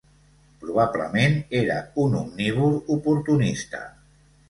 [0.63, 3.87] Probablement era un omnívor oportunista.